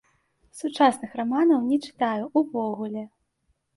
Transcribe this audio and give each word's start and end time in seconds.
Сучасных 0.61 1.11
раманаў 1.21 1.59
не 1.69 1.77
чытаю 1.85 2.23
ўвогуле. 2.45 3.03